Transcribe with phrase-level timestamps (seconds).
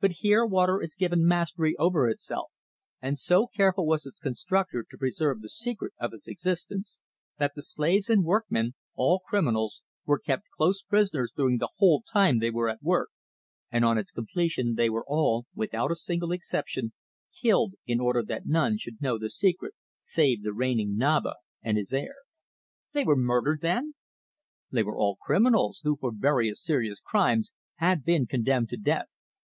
[0.00, 2.50] But here water is given mastery over itself,
[3.00, 6.98] and so careful was its constructor to preserve the secret of its existence
[7.38, 12.40] that the slaves and workmen, all criminals, were kept close prisoners during the whole time
[12.40, 13.10] they were at work,
[13.70, 16.92] and on its completion they were all, without a single exception,
[17.32, 21.92] killed, in order that none should know the secret save the reigning Naba and his
[21.92, 22.16] heir."
[22.92, 23.94] "They were murdered then!"
[24.72, 29.06] "They were all criminals who for various serious crimes had been condemned to death.